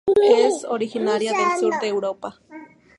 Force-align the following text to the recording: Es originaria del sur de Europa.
Es 0.35 0.63
originaria 0.67 1.31
del 1.31 1.59
sur 1.59 1.73
de 1.79 1.87
Europa. 1.89 2.39